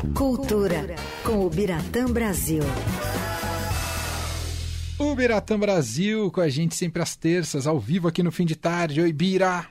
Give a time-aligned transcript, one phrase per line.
[0.00, 2.62] Cultura, com o Biratã Brasil.
[4.98, 8.56] O Biratã Brasil com a gente sempre às terças, ao vivo aqui no fim de
[8.56, 9.02] tarde.
[9.02, 9.68] Oi, Bira!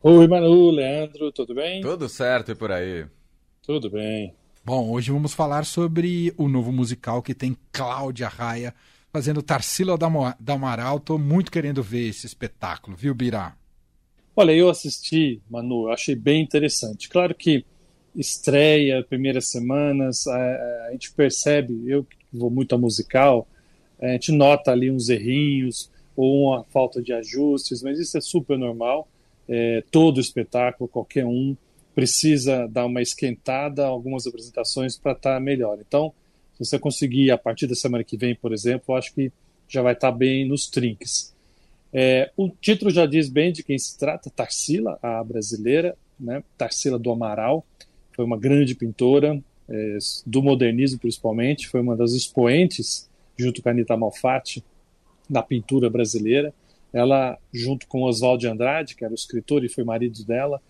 [0.00, 1.80] Oi, Manu, Leandro, tudo bem?
[1.80, 3.04] Tudo certo e por aí?
[3.66, 4.32] Tudo bem.
[4.64, 8.72] Bom, hoje vamos falar sobre o novo musical que tem Cláudia Raia
[9.12, 11.00] fazendo Tarsila da Amaral.
[11.00, 13.56] Tô muito querendo ver esse espetáculo, viu, Bira?
[14.36, 17.08] Olha, eu assisti, Manu, achei bem interessante.
[17.08, 17.64] Claro que
[18.14, 23.46] estreia, primeiras semanas, a, a gente percebe, eu que vou muito a musical,
[24.00, 28.58] a gente nota ali uns errinhos ou uma falta de ajustes, mas isso é super
[28.58, 29.08] normal.
[29.48, 31.56] É, todo espetáculo, qualquer um,
[31.94, 35.78] precisa dar uma esquentada, algumas apresentações para estar tá melhor.
[35.80, 36.12] Então,
[36.54, 39.32] se você conseguir a partir da semana que vem, por exemplo, acho que
[39.68, 41.34] já vai estar tá bem nos trinques.
[41.92, 46.42] É, o título já diz bem de quem se trata, Tarsila, a brasileira, né?
[46.58, 47.64] Tarsila do Amaral,
[48.14, 53.72] foi uma grande pintora, é, do modernismo principalmente, foi uma das expoentes, junto com a
[53.72, 54.64] Anita Malfatti,
[55.28, 56.52] da pintura brasileira.
[56.92, 60.60] Ela, junto com Oswald de Andrade, que era o escritor e foi marido dela,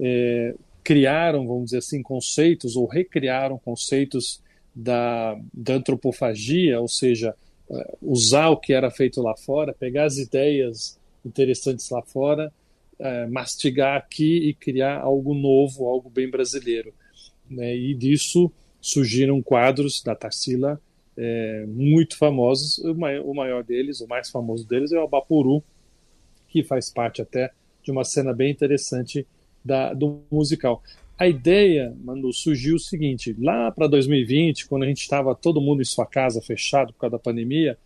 [0.00, 4.40] é, criaram, vamos dizer assim, conceitos ou recriaram conceitos
[4.74, 7.34] da, da antropofagia, ou seja,
[7.70, 12.52] é, usar o que era feito lá fora, pegar as ideias interessantes lá fora
[12.98, 16.92] é, mastigar aqui e criar algo novo, algo bem brasileiro.
[17.48, 17.76] Né?
[17.76, 18.50] E disso
[18.80, 20.80] surgiram quadros da Tarsila
[21.16, 22.78] é, muito famosos.
[22.78, 25.62] O maior, deles, o mais famoso deles, é o Abapuru,
[26.48, 29.26] que faz parte até de uma cena bem interessante
[29.64, 30.82] da, do musical.
[31.18, 35.80] A ideia, Manu, surgiu o seguinte: lá para 2020, quando a gente estava todo mundo
[35.80, 37.78] em sua casa fechado por causa da pandemia,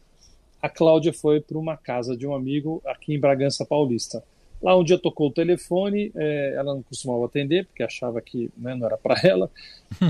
[0.61, 4.23] a Cláudia foi para uma casa de um amigo aqui em Bragança Paulista.
[4.61, 8.75] Lá um dia tocou o telefone, é, ela não costumava atender, porque achava que né,
[8.75, 9.51] não era para ela.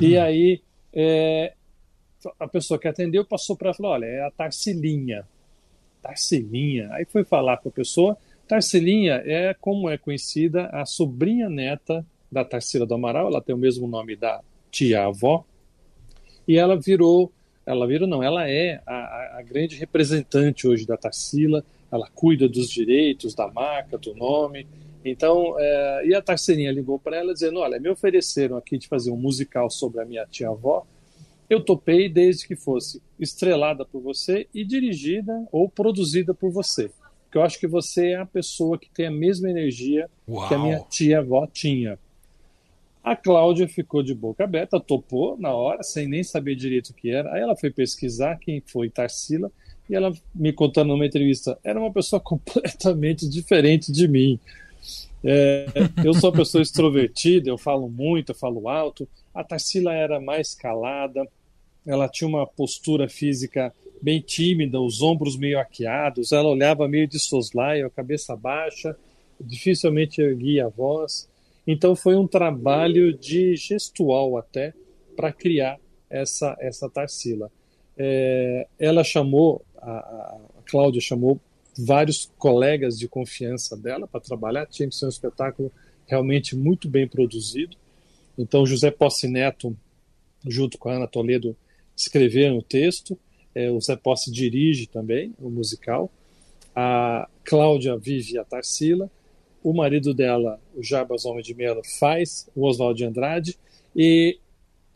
[0.01, 0.61] e aí
[0.93, 1.53] é,
[2.39, 5.27] a pessoa que atendeu passou para ela e falou: olha, é a Tarcilinha.
[6.03, 6.89] Tarcilinha.
[6.93, 8.17] Aí foi falar com a pessoa.
[8.47, 13.59] Tarcilinha é como é conhecida a sobrinha neta da Tarsila do Amaral, ela tem o
[13.59, 15.45] mesmo nome da tia-avó,
[16.47, 17.33] e ela virou,
[17.65, 22.69] ela virou não, ela é a, a grande representante hoje da Tarsila, ela cuida dos
[22.69, 24.67] direitos, da marca, do nome.
[25.05, 29.11] Então, é, e a Tarceirinha ligou para ela dizendo: Olha, me ofereceram aqui de fazer
[29.11, 30.87] um musical sobre a minha tia-avó.
[31.49, 36.91] Eu topei desde que fosse estrelada por você e dirigida ou produzida por você.
[37.25, 40.47] Porque eu acho que você é a pessoa que tem a mesma energia Uau.
[40.47, 41.99] que a minha tia-avó tinha.
[43.03, 47.11] A Cláudia ficou de boca aberta, topou na hora, sem nem saber direito o que
[47.11, 47.33] era.
[47.33, 49.51] Aí ela foi pesquisar quem foi Tarsila
[49.89, 54.39] e ela me contando numa entrevista, era uma pessoa completamente diferente de mim.
[55.25, 55.67] É,
[56.05, 59.09] eu sou uma pessoa extrovertida, eu falo muito, eu falo alto.
[59.35, 61.27] A Tarsila era mais calada,
[61.87, 67.19] ela tinha uma postura física bem tímida, os ombros meio arqueados, ela olhava meio de
[67.19, 68.97] soslaio, a cabeça baixa,
[69.41, 71.29] dificilmente erguia a voz.
[71.67, 74.73] Então foi um trabalho de gestual até
[75.17, 75.79] para criar
[76.09, 77.51] essa essa Tarsila.
[77.97, 79.99] É, ela chamou a,
[80.59, 81.41] a Cláudia chamou
[81.79, 85.71] vários colegas de confiança dela para trabalhar, tinha que ser um espetáculo
[86.07, 87.77] realmente muito bem produzido.
[88.37, 89.77] Então, José Posse Neto,
[90.47, 91.57] junto com a Ana Toledo,
[91.97, 93.19] escreveram o texto,
[93.55, 96.11] é, o Zé Posse dirige também o musical,
[96.75, 99.11] a Cláudia vive a Tarsila,
[99.63, 103.59] o marido dela, o Jarbas Homem de Melo, faz o Oswaldo de Andrade,
[103.97, 104.39] e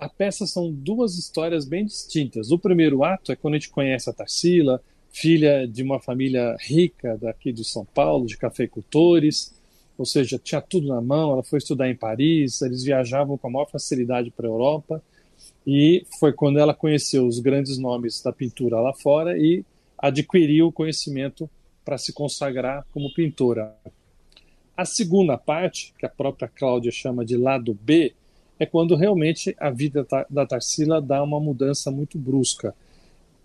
[0.03, 2.51] a peça são duas histórias bem distintas.
[2.51, 4.83] O primeiro ato é quando a gente conhece a Tarsila,
[5.13, 9.55] filha de uma família rica daqui de São Paulo, de cafeicultores,
[9.97, 11.35] ou seja, tinha tudo na mão.
[11.35, 15.01] Ela foi estudar em Paris, eles viajavam com a maior facilidade para a Europa,
[15.65, 19.65] e foi quando ela conheceu os grandes nomes da pintura lá fora e
[19.97, 21.49] adquiriu o conhecimento
[21.85, 23.73] para se consagrar como pintora.
[24.77, 28.17] A segunda parte, que a própria Cláudia chama de lado B,
[28.63, 32.73] é quando realmente a vida da Tarsila dá uma mudança muito brusca.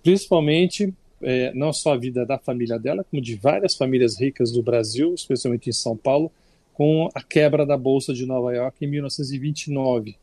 [0.03, 0.94] Principalmente,
[1.24, 5.15] é, não só a vida da família dela, como de várias famílias ricas do Brasil,
[5.15, 6.31] especialmente em São Paulo,
[6.71, 10.15] com a quebra da Bolsa de Nova York em 1929.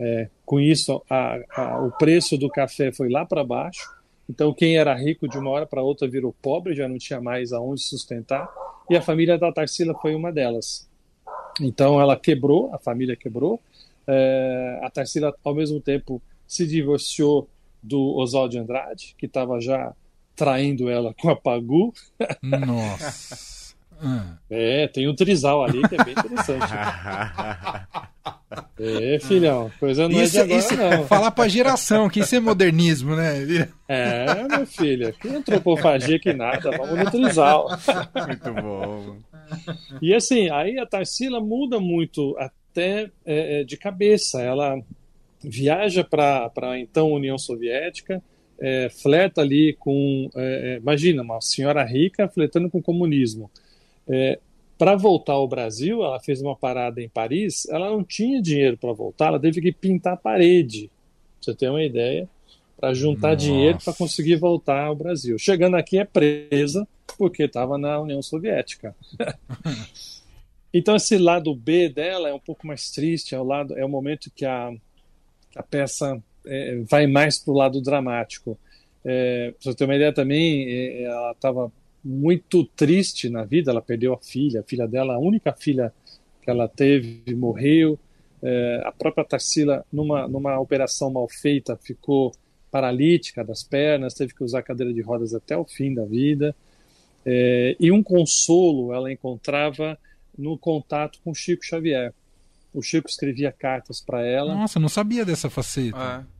[0.00, 3.88] É, com isso, a, a, o preço do café foi lá para baixo,
[4.28, 7.52] então quem era rico de uma hora para outra virou pobre, já não tinha mais
[7.52, 8.50] aonde sustentar,
[8.90, 10.88] e a família da Tarsila foi uma delas.
[11.60, 13.60] Então ela quebrou, a família quebrou,
[14.08, 17.48] é, a Tarsila, ao mesmo tempo, se divorciou
[17.82, 19.92] do Oswald de Andrade, que estava já
[20.34, 21.92] traindo ela com a Pagu.
[22.42, 23.68] Nossa!
[24.48, 26.72] É, tem um trisal ali que é bem interessante.
[28.78, 31.04] é, filhão, coisa não isso, é de agora, isso, não.
[31.08, 33.68] Falar pra geração, que isso é modernismo, né?
[33.88, 37.66] É, meu filho, que antropofagia que nada, vamos no trisal.
[38.24, 39.16] Muito bom.
[40.00, 42.36] E assim, aí a Tarsila muda muito
[42.78, 44.40] até é, é de cabeça.
[44.40, 44.80] Ela
[45.42, 48.22] viaja para a então União Soviética,
[48.60, 50.30] é, fleta ali com.
[50.34, 53.50] É, é, imagina, uma senhora rica fletando com o comunismo.
[54.08, 54.38] É,
[54.78, 58.92] para voltar ao Brasil, ela fez uma parada em Paris, ela não tinha dinheiro para
[58.92, 62.28] voltar, ela teve que pintar a parede, pra você ter uma ideia,
[62.78, 63.44] para juntar Nossa.
[63.44, 65.36] dinheiro para conseguir voltar ao Brasil.
[65.36, 66.86] Chegando aqui é presa
[67.18, 68.94] porque estava na União Soviética.
[70.72, 73.88] então esse lado B dela é um pouco mais triste, é o lado, é o
[73.88, 74.72] momento que a,
[75.56, 78.58] a peça é, vai mais para o lado dramático.
[79.04, 81.72] É, para você ter uma ideia também, é, ela estava
[82.04, 85.92] muito triste na vida, ela perdeu a filha, a filha dela, a única filha
[86.42, 87.98] que ela teve, morreu.
[88.42, 92.32] É, a própria Tarsila, numa, numa operação mal feita, ficou
[92.70, 96.54] paralítica das pernas, teve que usar cadeira de rodas até o fim da vida.
[97.24, 99.98] É, e um consolo ela encontrava
[100.38, 102.14] no contato com Chico Xavier.
[102.72, 104.54] O Chico escrevia cartas para ela.
[104.54, 106.26] Nossa, não sabia dessa faceta.
[106.34, 106.38] É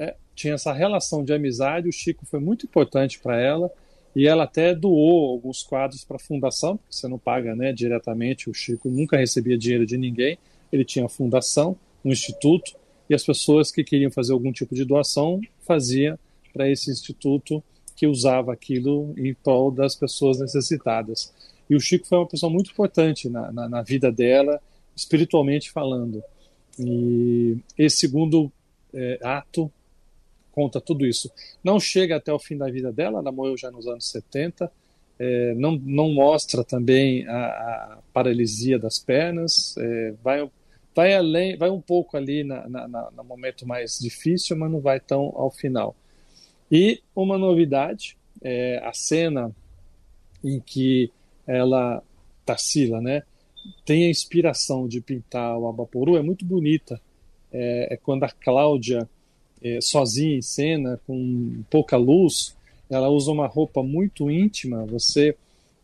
[0.00, 1.86] é, tinha essa relação de amizade.
[1.86, 3.70] O Chico foi muito importante para ela
[4.16, 8.48] e ela até doou alguns quadros para a fundação, porque você não paga né, diretamente.
[8.48, 10.38] O Chico nunca recebia dinheiro de ninguém.
[10.72, 12.72] Ele tinha fundação, um instituto,
[13.10, 16.18] e as pessoas que queriam fazer algum tipo de doação faziam
[16.52, 17.62] para esse instituto
[17.94, 21.34] que usava aquilo em prol das pessoas necessitadas.
[21.70, 24.60] E o Chico foi uma pessoa muito importante na, na, na vida dela,
[24.96, 26.20] espiritualmente falando.
[26.76, 28.50] E esse segundo
[28.92, 29.70] é, ato
[30.50, 31.30] conta tudo isso.
[31.62, 34.70] Não chega até o fim da vida dela, ela morreu já nos anos 70,
[35.16, 40.50] é, não, não mostra também a, a paralisia das pernas, é, vai,
[40.92, 44.80] vai além, vai um pouco ali na, na, na, no momento mais difícil, mas não
[44.80, 45.94] vai tão ao final.
[46.72, 49.54] E uma novidade, é, a cena
[50.42, 51.12] em que
[51.46, 52.02] ela,
[52.44, 53.22] Tarsila, né,
[53.84, 57.00] tem a inspiração de pintar o Abaporu, é muito bonita.
[57.52, 59.08] É, é quando a Cláudia
[59.62, 62.56] é, sozinha em cena, com pouca luz,
[62.88, 65.36] ela usa uma roupa muito íntima, você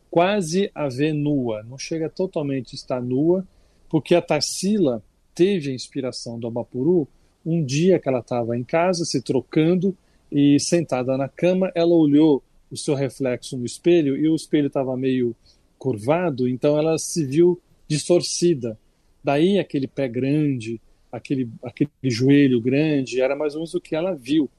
[0.09, 3.45] quase a vê nua, não chega totalmente a estar nua,
[3.89, 5.03] porque a Tarsila
[5.35, 7.07] teve a inspiração do Abapuru
[7.45, 9.95] um dia que ela estava em casa se trocando
[10.29, 14.95] e sentada na cama, ela olhou o seu reflexo no espelho e o espelho estava
[14.97, 15.35] meio
[15.77, 18.77] curvado, então ela se viu distorcida.
[19.23, 20.81] Daí aquele pé grande,
[21.11, 24.49] aquele, aquele joelho grande, era mais ou menos o que ela viu.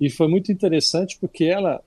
[0.00, 1.82] E foi muito interessante porque ela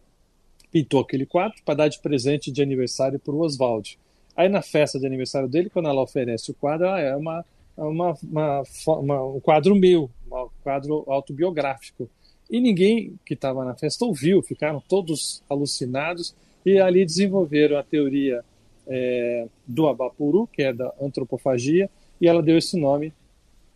[0.71, 3.97] pintou aquele quadro para dar de presente de aniversário para o Oswald.
[4.35, 7.45] Aí na festa de aniversário dele, quando ela oferece o quadro, ela é uma,
[7.77, 12.09] uma, uma, uma, um quadro meu, um quadro autobiográfico.
[12.49, 18.43] E ninguém que estava na festa ouviu, ficaram todos alucinados e ali desenvolveram a teoria
[18.87, 21.89] é, do Abapuru, que é da antropofagia,
[22.19, 23.13] e ela deu esse nome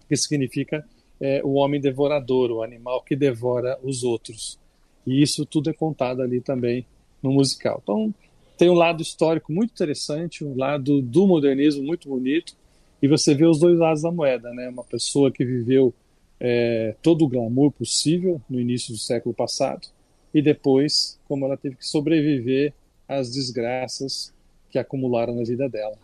[0.08, 0.86] que significa
[1.20, 4.58] é, o homem devorador, o animal que devora os outros.
[5.06, 6.86] E isso tudo é contado ali também
[7.22, 7.80] no musical.
[7.84, 8.14] Então,
[8.58, 12.56] tem um lado histórico muito interessante, um lado do modernismo muito bonito,
[13.02, 14.68] e você vê os dois lados da moeda, né?
[14.68, 15.94] Uma pessoa que viveu
[16.40, 19.88] é, todo o glamour possível no início do século passado,
[20.34, 22.74] e depois como ela teve que sobreviver
[23.08, 24.34] às desgraças
[24.70, 25.98] que acumularam na vida dela.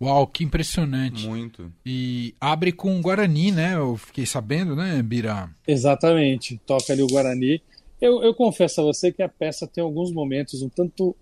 [0.00, 1.26] Uau, que impressionante.
[1.26, 1.72] Muito.
[1.84, 3.76] E abre com o Guarani, né?
[3.76, 5.48] Eu fiquei sabendo, né, Bira?
[5.66, 6.60] Exatamente.
[6.66, 7.62] Toca ali o Guarani.
[8.00, 11.16] Eu, eu confesso a você que a peça tem alguns momentos um tanto.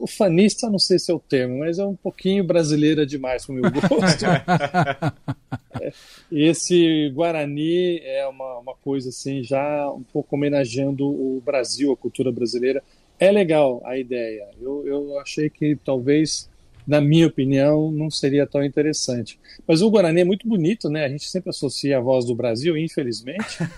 [0.00, 3.52] O fanista, não sei se é o termo, mas é um pouquinho brasileira demais para
[3.52, 4.24] o meu gosto.
[5.80, 5.92] é,
[6.30, 12.30] esse Guarani é uma, uma coisa assim, já um pouco homenageando o Brasil, a cultura
[12.30, 12.82] brasileira.
[13.18, 14.48] É legal a ideia.
[14.60, 16.48] Eu, eu achei que talvez
[16.88, 19.38] na minha opinião, não seria tão interessante.
[19.66, 21.04] Mas o Guarani é muito bonito, né?
[21.04, 23.58] A gente sempre associa a voz do Brasil, infelizmente.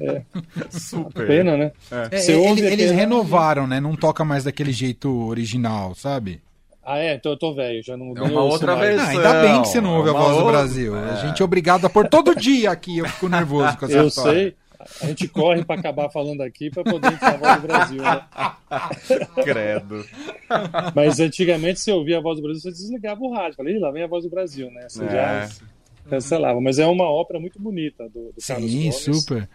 [0.00, 0.22] É,
[0.70, 1.26] Super.
[1.26, 1.72] Pena, né?
[1.90, 2.18] É.
[2.18, 3.80] É, ele, eles renovaram, né?
[3.80, 6.40] Não toca mais daquele jeito original, sabe?
[6.84, 7.14] Ah, é?
[7.14, 9.06] Então eu tô velho, já não É uma outra versão.
[9.06, 10.44] Ah, ainda bem que você não ouve é a voz outra...
[10.44, 10.94] do Brasil.
[10.94, 14.06] A gente é obrigado a pôr todo dia aqui, eu fico nervoso com essa eu
[14.06, 14.30] história.
[14.30, 14.56] Eu sei.
[15.02, 18.02] A gente corre para acabar falando aqui para poder entrar a voz do Brasil.
[18.02, 18.26] Né?
[19.42, 20.04] Credo.
[20.94, 23.56] Mas antigamente, se ouvia a voz do Brasil, você desligava o rádio.
[23.56, 24.88] Falei, lá vem a voz do Brasil, né?
[24.88, 25.10] Você é.
[25.10, 25.48] já
[26.08, 26.60] cancelava.
[26.60, 28.96] Mas é uma ópera muito bonita do, do Carlos Sim, Gomes.
[28.96, 29.48] super.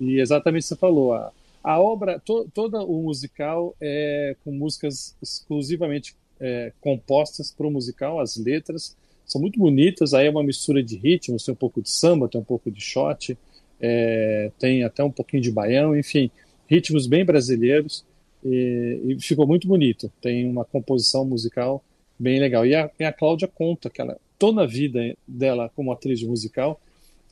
[0.00, 1.14] E exatamente o que você falou.
[1.14, 1.32] A,
[1.62, 8.20] a obra, to, todo o musical é com músicas exclusivamente é, compostas para o musical,
[8.20, 8.96] as letras
[9.26, 12.40] são muito bonitas, aí é uma mistura de ritmos, tem um pouco de samba, tem
[12.40, 13.36] um pouco de shot,
[13.80, 16.30] é, tem até um pouquinho de baião, enfim,
[16.66, 18.04] ritmos bem brasileiros,
[18.44, 21.82] e, e, ficou muito bonito, tem uma composição musical
[22.18, 22.64] bem legal.
[22.64, 26.80] E a, e a Cláudia conta que ela, toda a vida dela como atriz musical,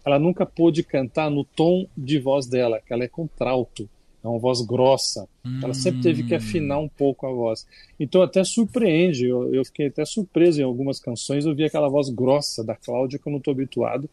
[0.05, 3.89] ela nunca pôde cantar no tom de voz dela, que ela é contralto
[4.25, 5.29] é uma voz grossa.
[5.45, 5.61] Hum.
[5.63, 7.67] Ela sempre teve que afinar um pouco a voz.
[8.01, 12.09] Então até surpreende, eu, eu fiquei até surpreso em algumas canções, eu vi aquela voz
[12.09, 14.09] grossa da Cláudia que eu não estou habituado.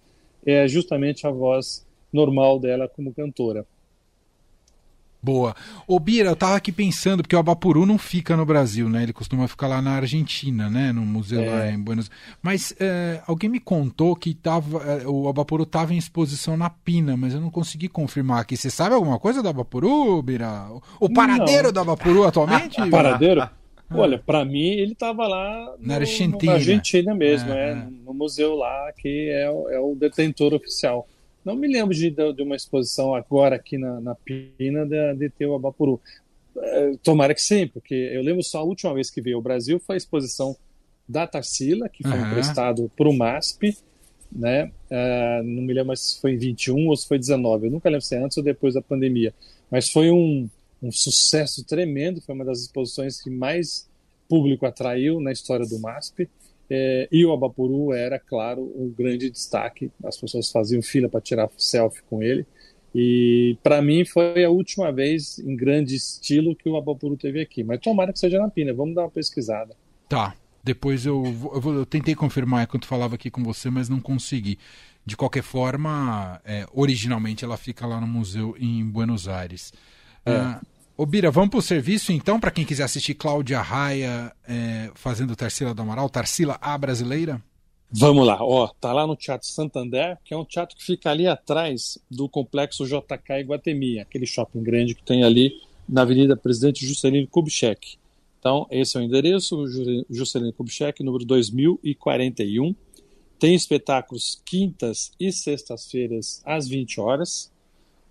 [0.46, 3.66] É justamente a voz normal dela como cantora.
[5.24, 5.56] Boa.
[5.86, 9.04] Ô Bira, eu tava aqui pensando, porque o Abapuru não fica no Brasil, né?
[9.04, 10.92] Ele costuma ficar lá na Argentina, né?
[10.92, 11.50] No museu é.
[11.50, 12.38] lá em Buenos Aires.
[12.42, 17.16] Mas é, alguém me contou que tava, é, o Abapuru tava em exposição na Pina,
[17.16, 18.58] mas eu não consegui confirmar aqui.
[18.58, 20.68] Você sabe alguma coisa do Abapuru, Bira?
[21.00, 21.74] O paradeiro não.
[21.74, 22.82] do Abapuru atualmente?
[22.90, 23.48] paradeiro?
[23.94, 27.76] Olha, para mim ele estava lá no, na Argentina, na Argentina mesmo, é, é,
[28.06, 31.08] no museu lá que é, é o detentor oficial.
[31.44, 35.46] Não me lembro de, de uma exposição agora aqui na, na Pina de, de ter
[35.46, 36.00] o Abapuru.
[36.58, 39.80] É, tomara que sim, porque eu lembro só a última vez que veio ao Brasil
[39.80, 40.56] foi a exposição
[41.08, 42.28] da Tarsila, que foi uhum.
[42.28, 43.78] emprestado para o MASP,
[44.32, 44.72] né?
[44.90, 48.06] Uh, não me lembro se foi em 21 ou se foi 19, eu nunca lembro
[48.06, 49.34] se é antes ou depois da pandemia,
[49.70, 50.50] mas foi um,
[50.82, 53.90] um sucesso tremendo, foi uma das exposições que mais
[54.30, 56.30] público atraiu na história do MASP.
[56.74, 59.92] É, e o Abapuru era, claro, um grande destaque.
[60.06, 62.46] As pessoas faziam fila para tirar selfie com ele.
[62.96, 67.62] E para mim foi a última vez em grande estilo que o Abapuru teve aqui.
[67.62, 68.74] Mas tomara que seja na Pina.
[68.74, 69.76] Vamos dar uma pesquisada.
[70.08, 70.34] Tá.
[70.64, 74.58] Depois eu, eu, eu tentei confirmar enquanto falava aqui com você, mas não consegui.
[75.06, 79.74] De qualquer forma, é, originalmente ela fica lá no museu em Buenos Aires.
[80.26, 80.32] É.
[80.32, 80.62] Uh,
[81.02, 85.36] Ô Bira, vamos para o serviço então, para quem quiser assistir Cláudia Raia é, fazendo
[85.36, 87.42] Tarsila do Amaral, Tarsila a Brasileira?
[87.90, 91.26] Vamos lá, ó, tá lá no Teatro Santander, que é um teatro que fica ali
[91.26, 95.54] atrás do complexo JK Iguatemi, aquele shopping grande que tem ali
[95.90, 97.98] na Avenida Presidente Juscelino Kubitschek.
[98.40, 99.66] Então, esse é o endereço,
[100.08, 102.76] Juscelino Kubitschek, número 2041.
[103.40, 107.51] Tem espetáculos quintas e sextas-feiras às 20 horas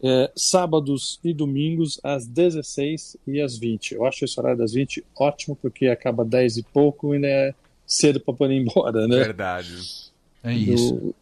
[0.03, 3.95] é, sábados e domingos às 16 e às 20.
[3.95, 7.55] Eu acho esse horário das 20 ótimo, porque acaba 10 e pouco e ainda é
[7.87, 9.17] cedo para poder ir embora, né?
[9.17, 9.75] Verdade.
[10.43, 11.15] É isso.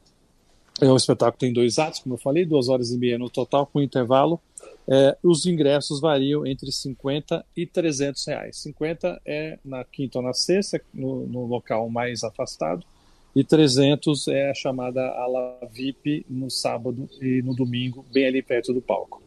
[0.81, 3.29] é um espetáculo que tem dois atos, como eu falei, duas horas e meia no
[3.29, 4.41] total, com intervalo.
[4.91, 8.57] É, os ingressos variam entre 50 e 300 reais.
[8.59, 12.87] 50 é na quinta ou na sexta, no, no local mais afastado
[13.39, 18.73] e 300 é a chamada ala VIP no sábado e no domingo, bem ali perto
[18.73, 19.23] do palco.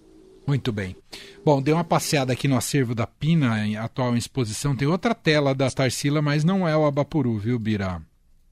[0.46, 0.98] Muito bem.
[1.46, 4.76] Bom, dei uma passeada aqui no acervo da Pina, em atual exposição.
[4.76, 8.02] Tem outra tela da Tarsila, mas não é o Abapuru, viu, Bira?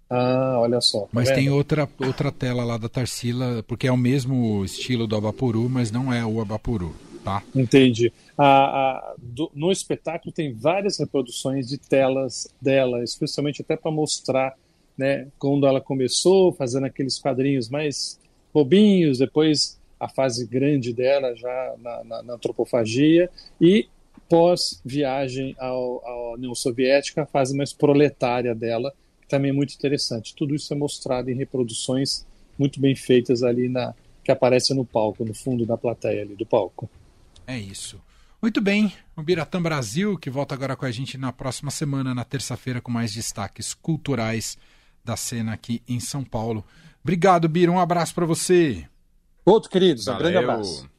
[0.10, 1.02] Ah, olha só.
[1.02, 1.36] Tá mas vendo?
[1.36, 5.92] tem outra, outra tela lá da Tarsila, porque é o mesmo estilo do Abapuru, mas
[5.92, 7.44] não é o Abapuru, tá?
[7.54, 8.14] Entendi.
[8.38, 14.56] Ah, do, no espetáculo tem várias reproduções de telas dela, especialmente até para mostrar
[15.00, 18.20] né, quando ela começou, fazendo aqueles quadrinhos mais
[18.54, 23.30] bobinhos, depois a fase grande dela já na, na, na antropofagia,
[23.62, 23.88] e
[24.28, 25.74] pós-viagem à
[26.34, 30.36] União Soviética, a fase mais proletária dela, que também é muito interessante.
[30.36, 32.28] Tudo isso é mostrado em reproduções
[32.58, 36.46] muito bem feitas ali na que aparecem no palco, no fundo da plateia ali do
[36.46, 36.90] palco.
[37.48, 38.00] É isso.
[38.42, 42.26] Muito bem, o Biratã Brasil, que volta agora com a gente na próxima semana, na
[42.26, 44.58] terça-feira, com mais destaques culturais
[45.04, 46.64] da cena aqui em São Paulo.
[47.04, 47.72] Obrigado, Bira.
[47.72, 48.86] Um abraço para você.
[49.46, 50.08] Outro, queridos.
[50.08, 50.90] Um grande abraço.